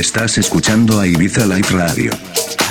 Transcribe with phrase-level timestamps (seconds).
[0.00, 2.10] Estás escuchando a Ibiza Live Radio.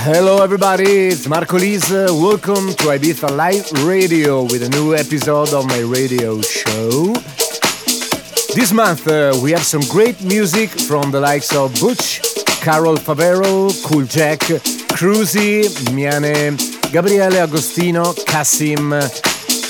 [0.04, 1.92] Hello everybody, it's Marco Lys.
[1.92, 7.14] Welcome to Ibiza Live Radio with a new episode of my radio show.
[8.56, 12.20] This month uh, we have some great music from the likes of Butch,
[12.64, 14.40] Carol Favero, Cool Jack,
[14.98, 16.58] Crusy, Miane,
[16.92, 19.00] Gabriele Agostino, CASSIMM,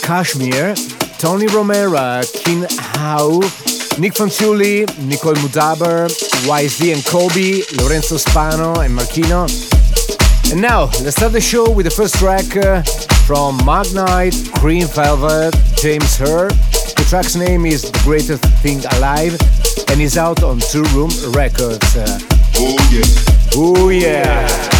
[0.01, 0.75] Cajmere,
[1.19, 2.65] Tony Romera, Kin
[2.95, 3.41] Hao,
[3.99, 6.07] Nic Fanciulli, Nicole Moudaber,
[6.47, 9.45] YZ and Kobe, Lorenzo Spano and Markyno.
[10.53, 12.81] And now, let's start the show with the first track uh,
[13.27, 16.47] from Mark Knight, Green Velvet, James Hurr.
[16.47, 19.37] The track's name is The Greatest Thing Alive
[19.89, 21.97] and is out on Two Room Records.
[21.97, 22.19] Uh,
[22.55, 23.53] oh yeah.
[23.55, 24.78] Oh yeah.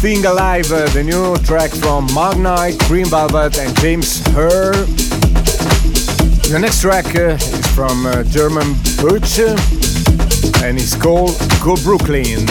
[0.00, 4.72] Thing Alive, uh, the new track from Mark Knight, Green Velvet, and James Hurr.
[6.48, 9.38] The next track uh, is from uh, German Butch,
[10.64, 12.46] and it's called Go Brooklyn.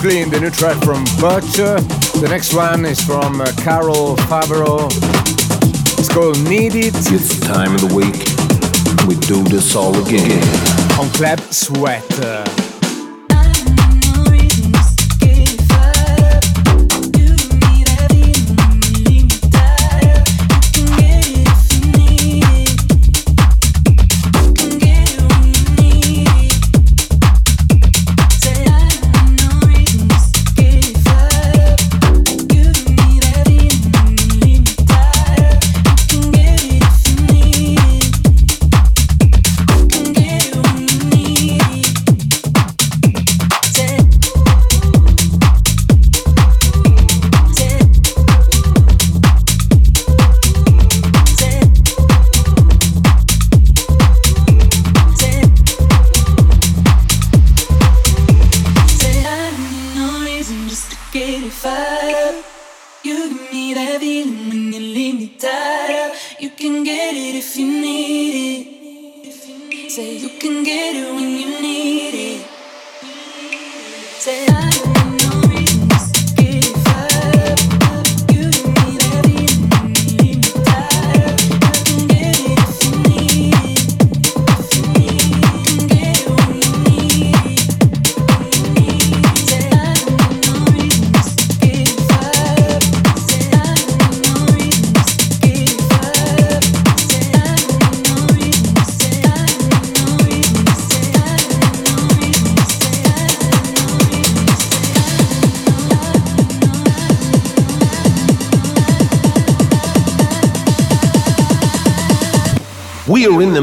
[0.00, 1.56] Brooklyn, the new track from Butch.
[2.20, 4.86] The next one is from uh, Carol Favero.
[5.98, 6.94] It's called Need It.
[7.12, 8.16] It's the time of the week.
[9.06, 10.42] We do this all again.
[10.98, 12.59] On Club Sweat.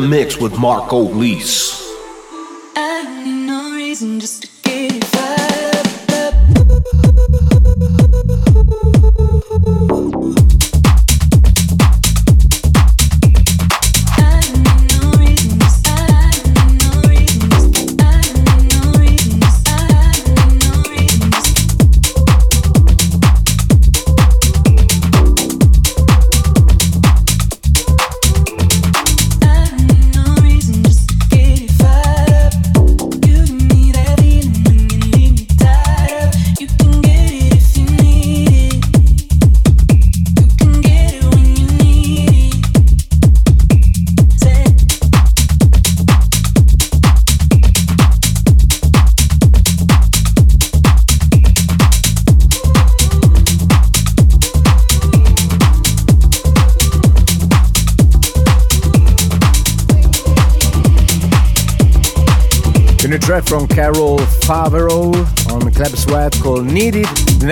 [0.02, 1.67] The mix with Marco Lys.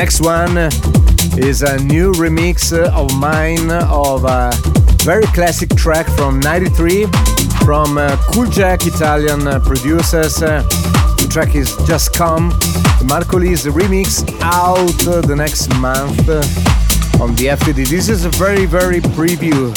[0.06, 0.56] Next one
[1.36, 4.52] is a new remix of mine of a
[5.04, 7.08] very classic track from 93
[7.66, 10.44] from uh, Cool Jack Italian uh, producers.
[10.44, 10.62] Uh,
[11.18, 12.50] the track is Just Come.
[13.00, 16.30] The Marco Lys remix out uh, the next month
[17.20, 17.88] on the FTD.
[17.88, 19.74] This is a very, very preview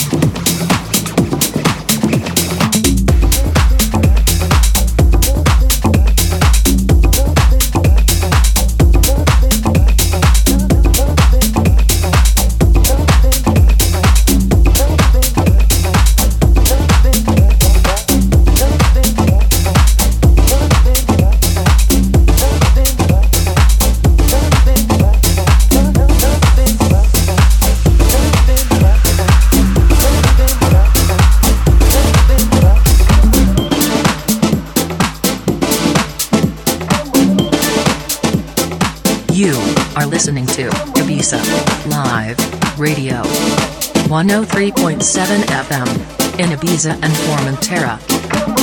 [44.29, 48.58] 103.7 FM in Ibiza and Formentera.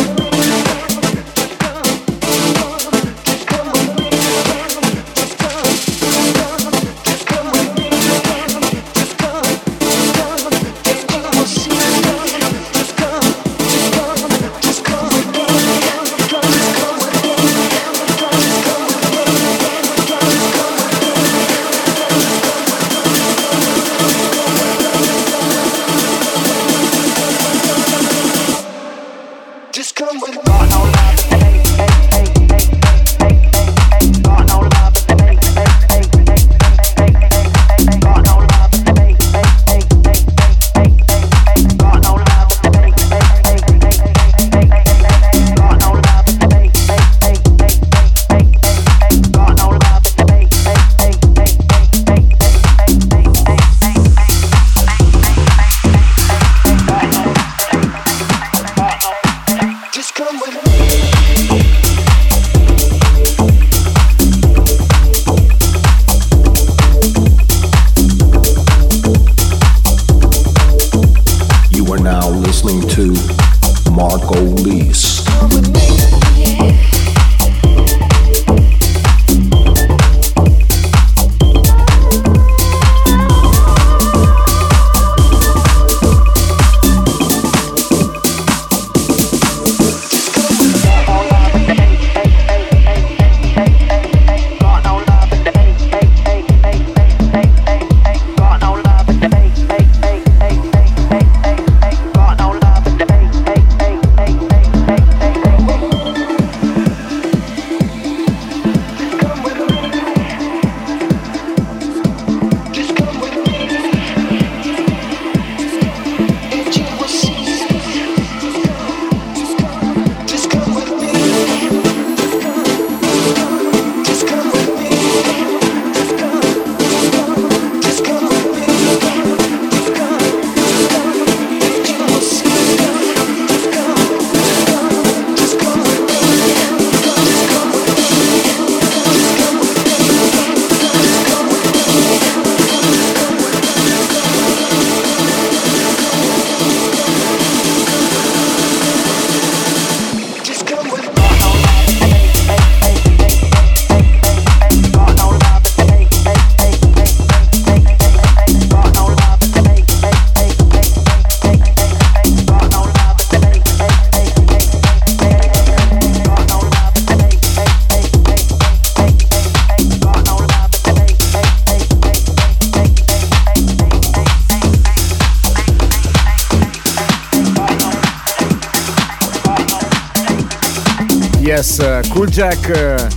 [182.28, 183.10] Jack, uh,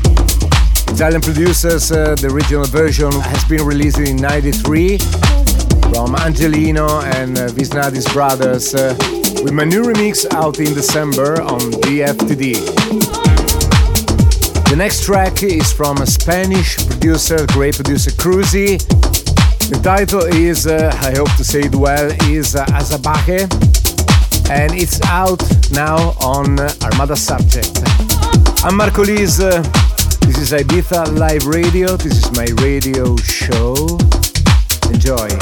[0.88, 4.98] Italian producers, uh, the original version has been released in 93
[5.92, 8.96] from Angelino and uh, Visnadis Brothers, uh,
[9.44, 12.54] with my new remix out in December on DFTD.
[14.68, 18.78] The next track is from a Spanish producer, great producer Crusy.
[19.70, 23.48] The title is, uh, I hope to say it well, is uh, Azabache,
[24.50, 27.77] and it's out now on Armada Subjekt.
[28.68, 29.00] I'm Marco.
[29.00, 29.62] Uh,
[30.26, 31.96] this is Ibiza Live Radio.
[31.96, 33.74] This is my radio show.
[34.92, 35.37] Enjoy.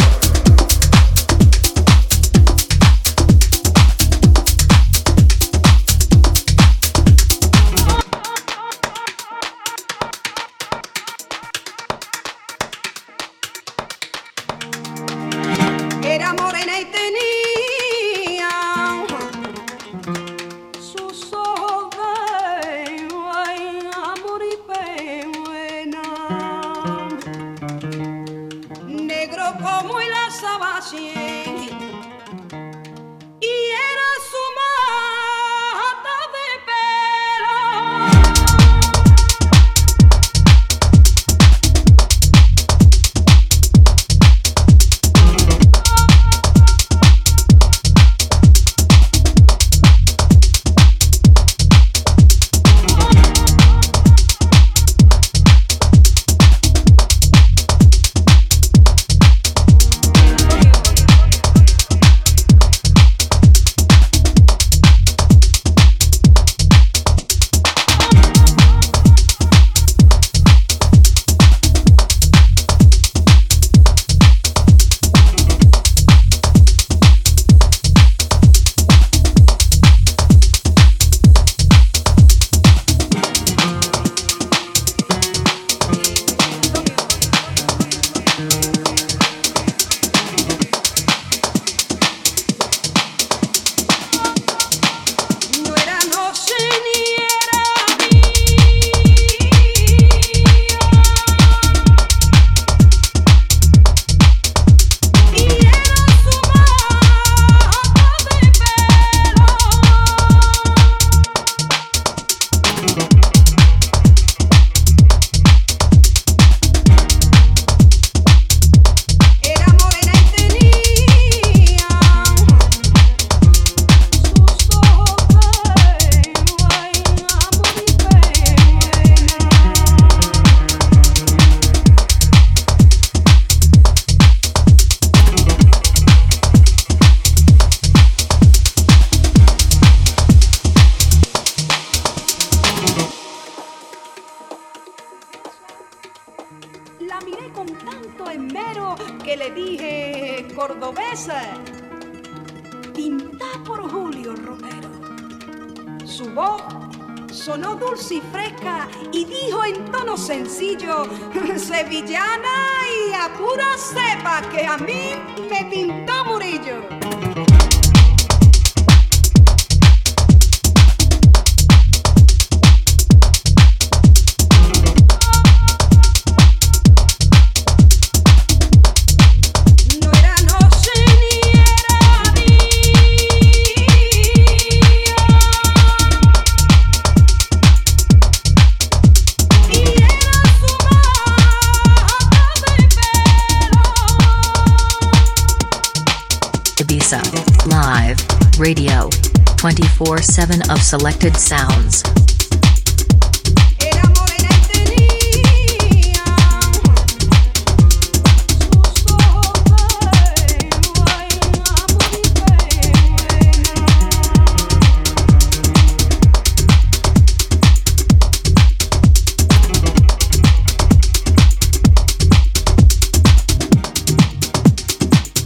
[200.46, 202.02] 24 7 of selected sounds.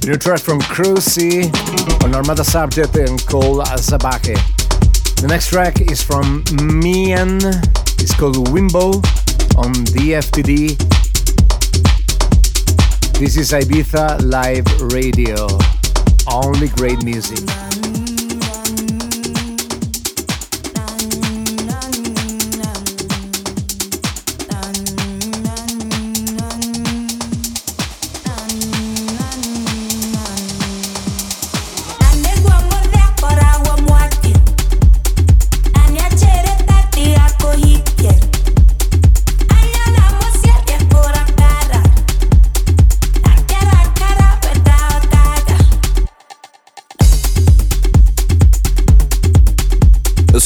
[0.07, 1.45] New track from Crusy
[2.05, 4.60] on Armada Subjekt and called Azabache.
[5.21, 6.43] The next track is from
[6.81, 7.45] Miane,
[8.01, 8.95] it's called Wimbo
[9.59, 10.79] on DFTD.
[13.19, 15.47] This is Ibiza Live Radio.
[16.27, 17.70] Only great music.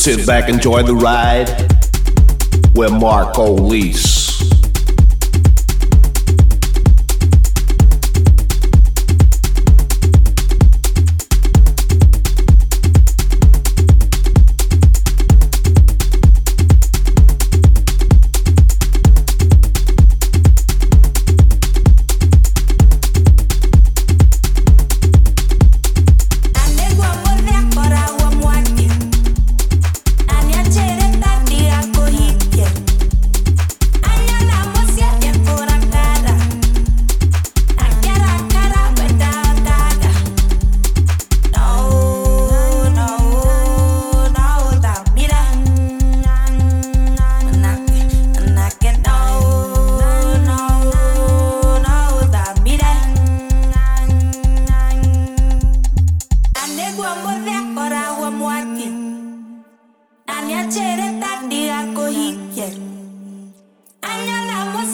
[0.04, 1.48] Sit back, enjoy the ride
[2.74, 3.56] with Marco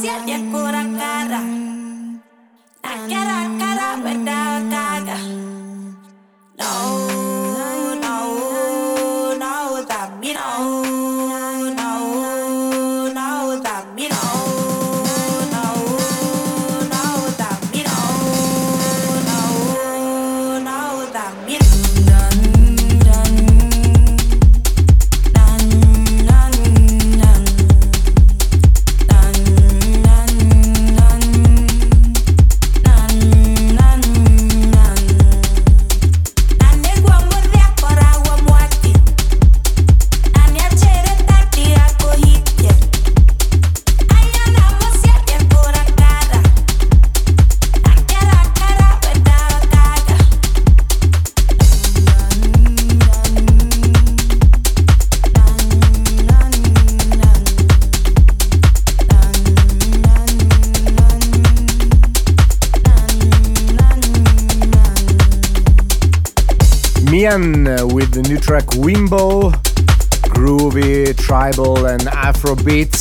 [0.02, 0.30] Lys.
[0.30, 1.19] with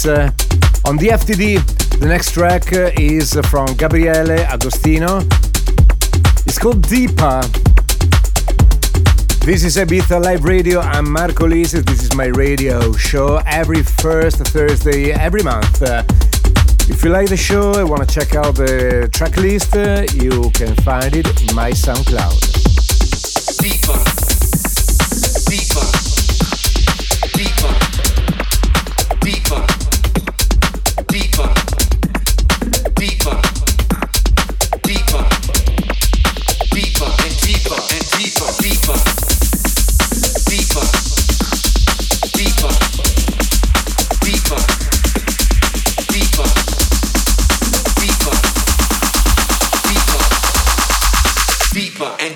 [0.06, 0.32] Uh,
[0.86, 5.20] on DFTD, the next track uh, is from Gabriele Agostino.
[6.46, 7.42] It's called Deeper.
[9.46, 10.80] This is Ibiza Live Radio.
[10.80, 11.84] I'm Marco Lises.
[11.84, 15.82] This is my radio show every first Thursday every month.
[15.82, 16.04] Uh,
[16.88, 19.76] if you like the show and want to check out the track list,
[20.16, 22.49] you can find it in my SoundCloud.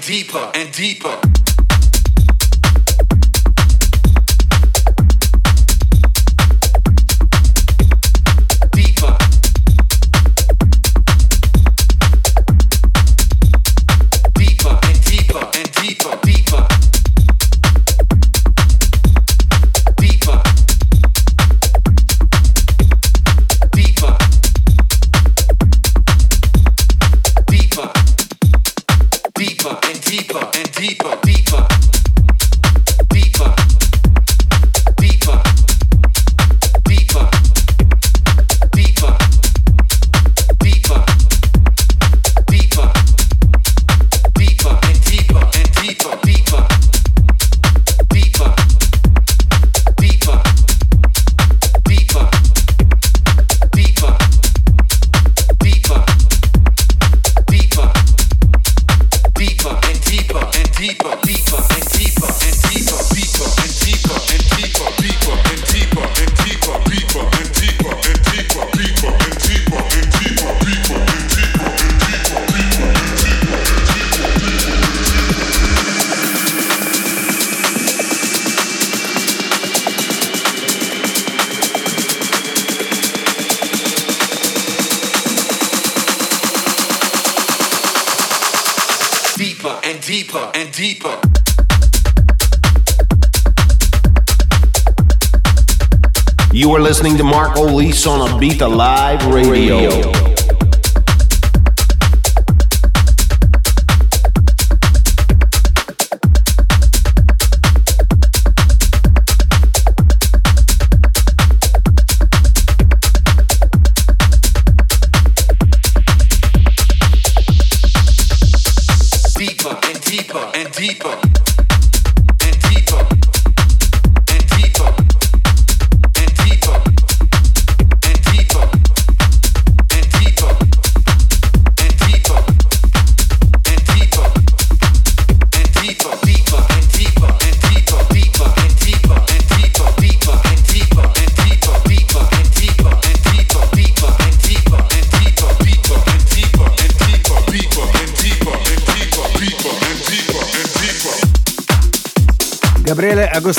[0.05, 1.22] Deeper and deeper.
[97.53, 97.67] Marco
[98.07, 99.77] on Ibiza Live Radio.
[99.77, 100.22] Radio.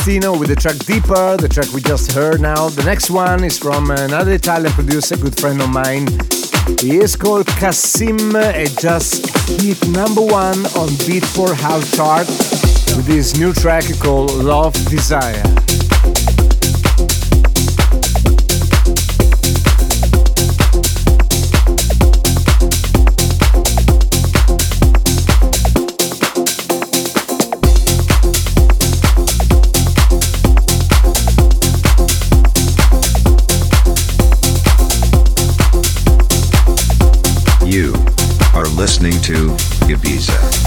[0.07, 2.69] With the track Deeper, the track we just heard now.
[2.69, 6.07] The next one is from another Italian producer, good friend of mine.
[6.79, 9.27] He is called CASSIMM and just
[9.63, 12.27] hit number one on Beatport House chart
[12.95, 15.64] with his new track called Love Desire.
[39.05, 39.55] Listening to
[39.87, 40.64] Ibiza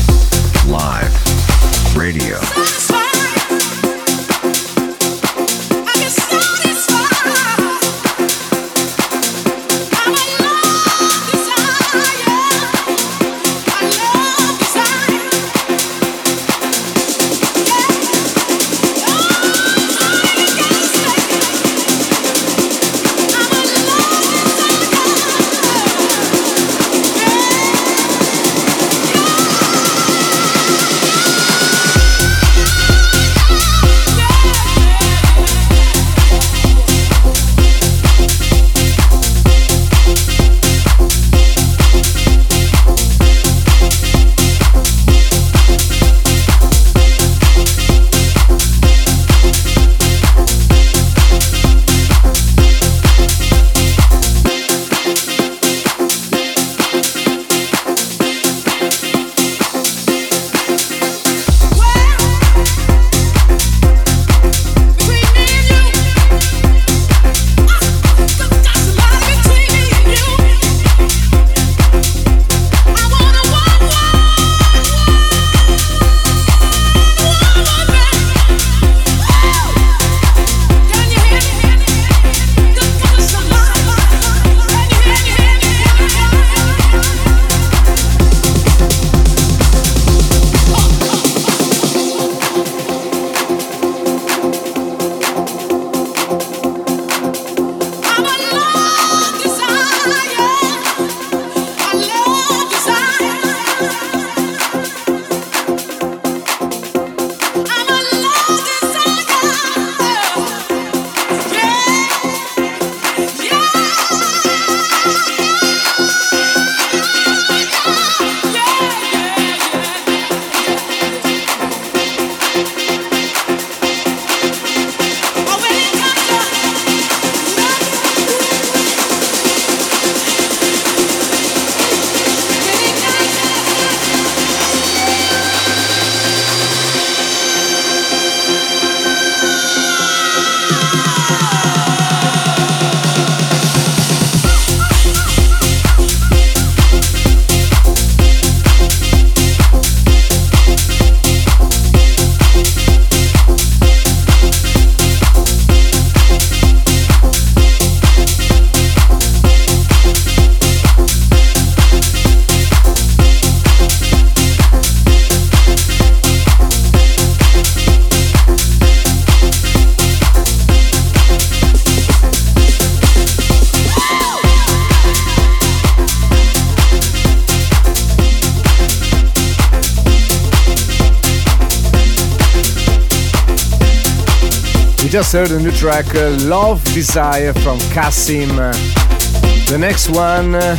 [185.30, 188.52] just heard a new track, uh, Love Desire from CASSIMM.
[188.58, 190.78] Uh, the next one, uh,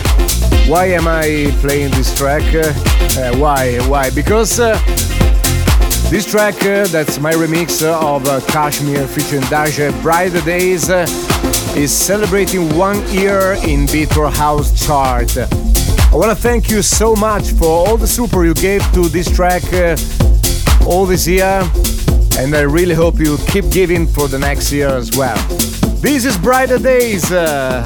[0.66, 2.42] why am I playing this track?
[2.54, 2.72] Uh,
[3.20, 3.76] uh, why?
[3.88, 4.08] Why?
[4.08, 4.80] Because uh,
[6.08, 10.88] this track, that's my remix of Cajmere featuring Dajae Brighter Days,
[11.76, 15.37] is celebrating one year in Beatport House chart.
[15.37, 19.30] I want to thank you so much for all the support you gave to this
[19.30, 19.62] track
[20.87, 21.70] all this year
[22.38, 25.37] and I really hope you keep giving for the next year as well.
[26.01, 27.33] This is Brighter Days.
[27.33, 27.85] Uh,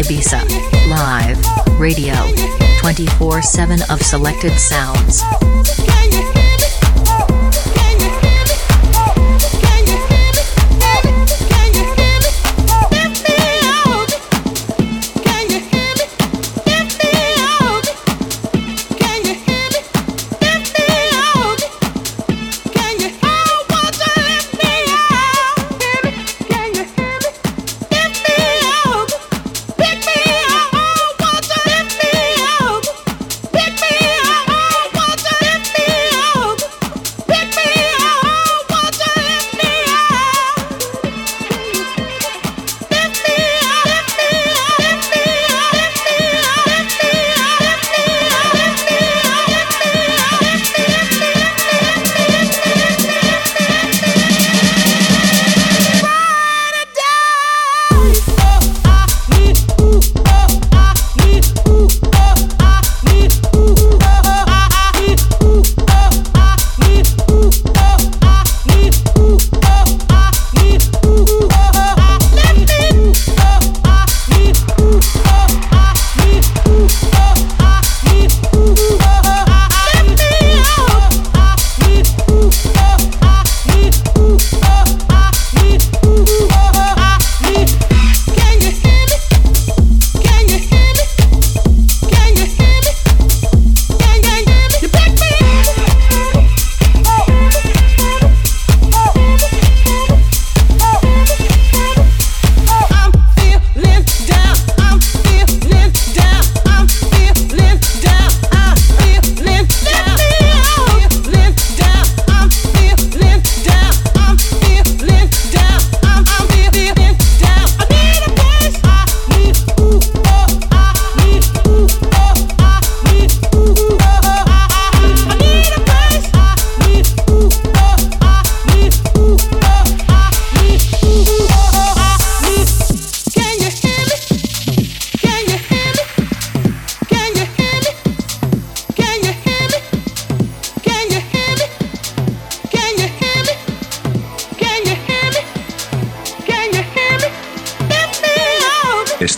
[0.00, 0.42] Ibiza
[0.90, 2.14] Live Radio
[2.80, 5.22] 24 7 of selected sounds.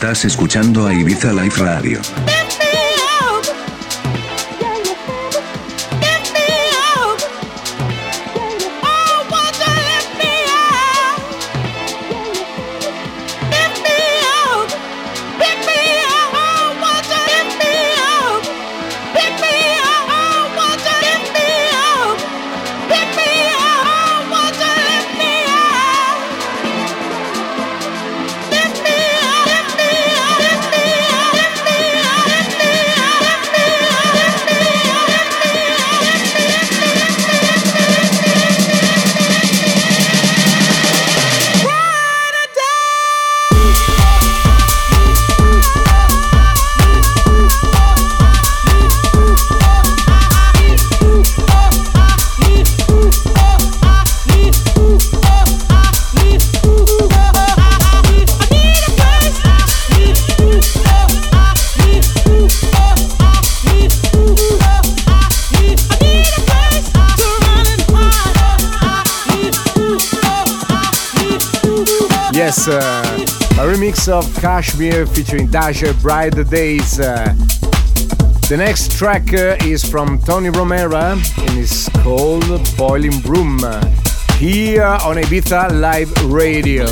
[0.08, 2.00] Estás escuchando a Ibiza Live Radio.
[74.38, 77.00] Cajmere featuring Dajae Bright Days.
[77.00, 77.34] Uh,
[78.48, 81.12] the next track uh, is from Tony Romera
[81.48, 82.44] and is called
[82.76, 83.84] Boiling Room uh,
[84.38, 86.86] here on Ibiza Live Radio.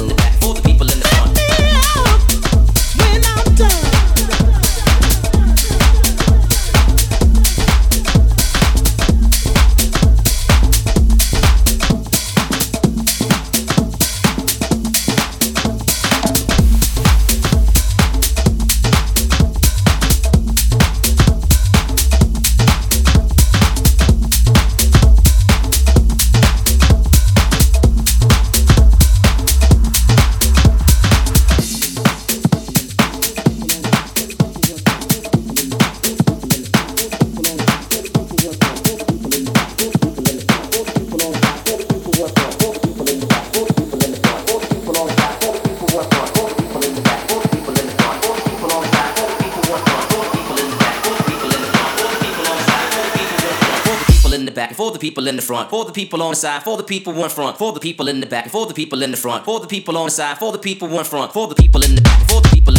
[55.47, 58.09] front, for the people on the side, for the people in front, for the people
[58.09, 60.39] in the back, for the people in the front, for the people on the side,
[60.39, 62.76] for the people in front, for the people in the back, for the people.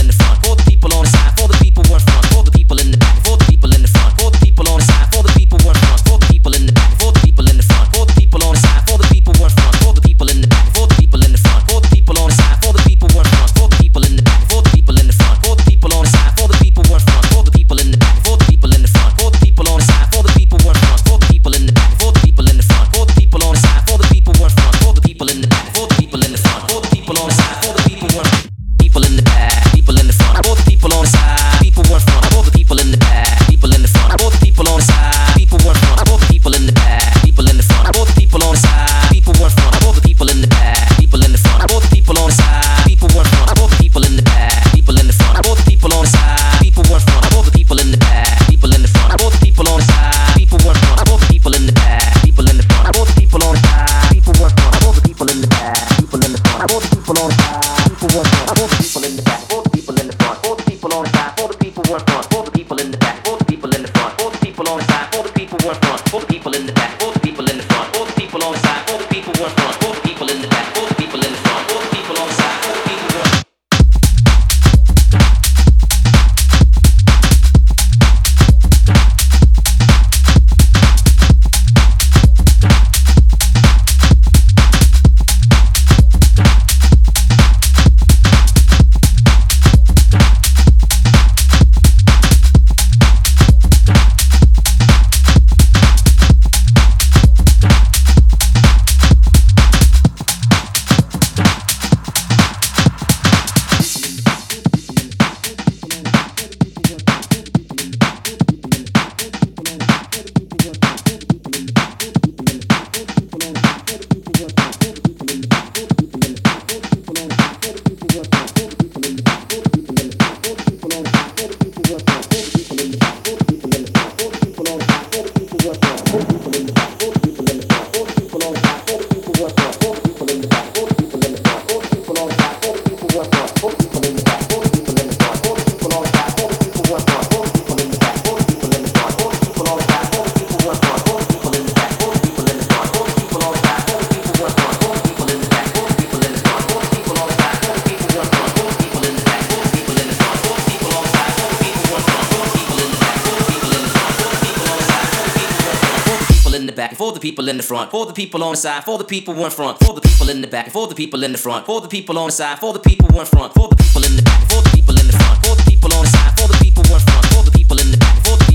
[157.67, 160.29] front, for the people on the side, for the people in front, for the people
[160.29, 162.57] in the back, for the people in the front, for the people on the side,
[162.59, 165.05] for the people in front, for the people in the back, for the people in
[165.05, 167.51] the front, for the people on the side, for the people in front, for the
[167.51, 168.46] people in the back, for the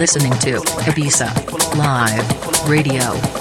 [0.00, 1.28] listening to Ibiza
[1.76, 3.39] Live Radio.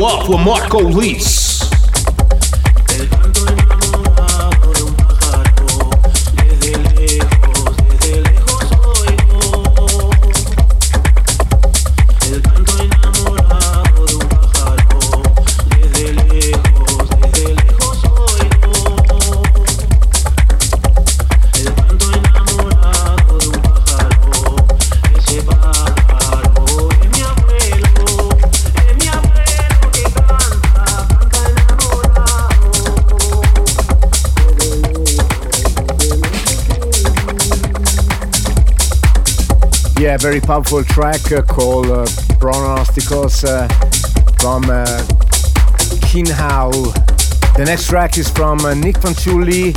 [0.00, 0.78] Off with Marco
[40.02, 40.22] Lys.
[40.22, 42.04] very powerful track uh, called uh,
[42.38, 43.68] Pronosticos uh,
[44.40, 44.84] from uh,
[47.56, 49.74] The next track is from uh, Nic Fanciulli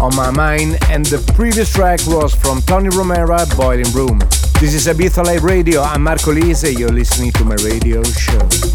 [0.00, 4.18] on my mind, and the previous track was from Tony Romera, Boiling Room.
[4.60, 5.82] This is Ibiza Live Radio.
[5.82, 6.62] I'm Marco Lys.
[6.78, 8.67] You're listening to my radio show.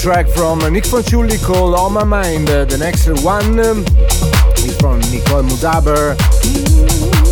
[0.00, 2.48] Track from Nic Fanciulli called On My Mind.
[2.48, 3.84] the next one um,
[4.56, 6.16] is from Nicole Moudaber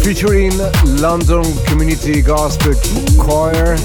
[0.05, 0.53] featuring
[1.01, 2.75] London Community Gospel
[3.19, 3.79] Choir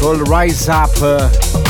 [0.00, 1.69] called Rise Up.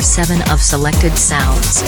[0.00, 1.82] 7 of selected sounds.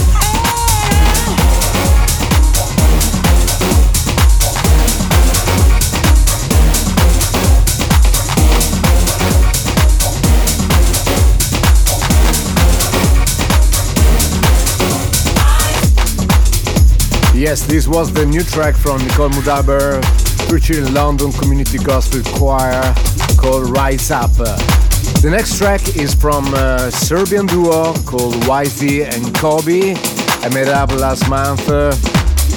[17.34, 20.04] Yes, this was the new track from Nicole Moudaber,
[20.50, 22.94] featuring London Community Gospel Choir
[23.38, 24.89] called Rise Up.
[25.22, 29.94] The next track is from a Serbian duo called Wise D and Kobe.
[29.94, 31.92] I met up last month uh,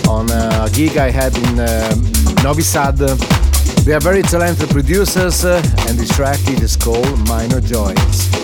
[0.10, 1.94] on a gig I had in uh,
[2.42, 2.98] Novi Sad.
[2.98, 8.43] They are very talented producers, uh, and this track is called Minor Joys.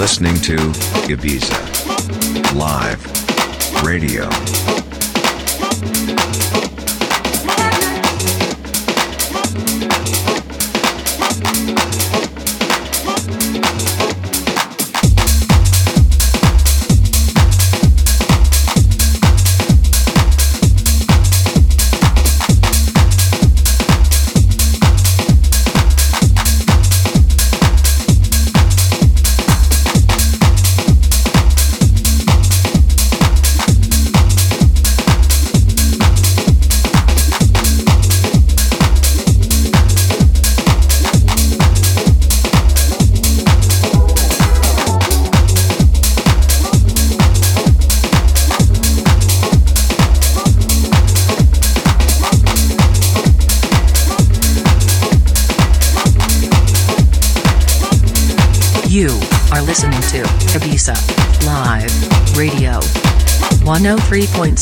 [0.00, 0.56] Listening to
[1.10, 3.04] Ibiza Live
[3.84, 4.30] Radio.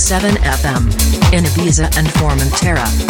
[0.09, 3.08] 103.7 FM in Ibiza and Formentera.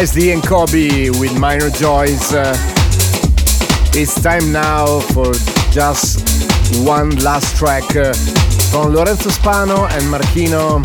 [0.00, 2.32] Wise D and Kobe with Minor Joys.
[2.32, 2.56] Uh,
[3.92, 5.30] it's time now for
[5.70, 6.48] just
[6.86, 8.14] one last track uh,
[8.70, 10.80] from Lorenzo Spano and Markyno.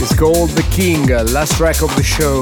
[0.00, 2.40] It's called The King, uh, last track of the show.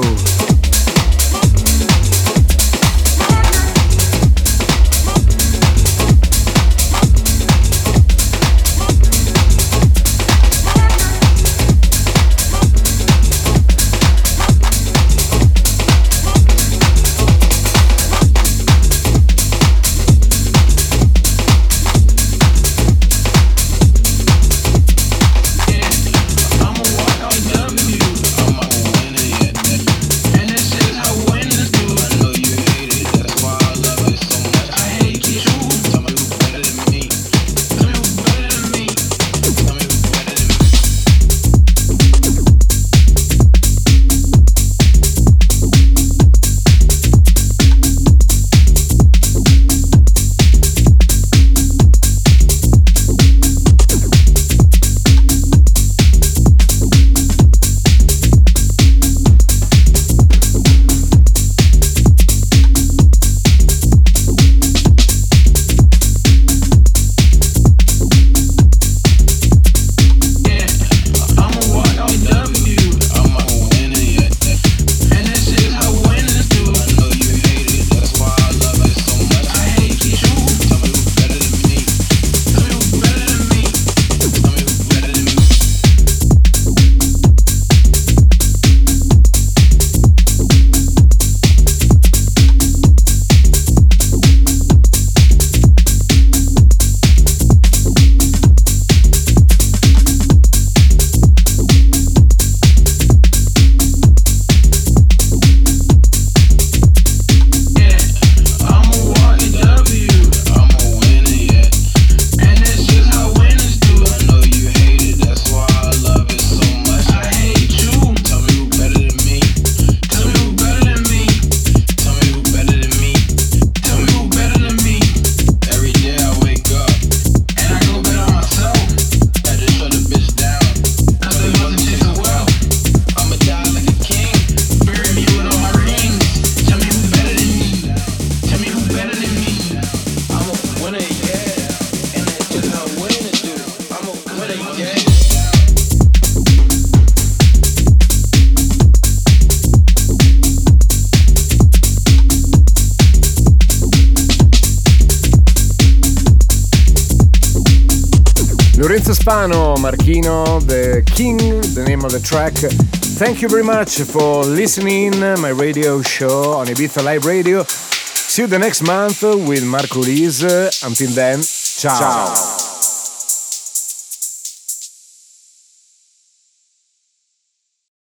[159.27, 161.37] Stefano Markyno, the King,
[161.75, 162.53] the name of the track.
[162.53, 167.63] Thank you very much for listening my radio show on Ibiza Live Radio.
[167.63, 170.43] See you the next month with Marco Lys.
[170.81, 171.99] Until then, ciao.
[171.99, 172.46] ciao.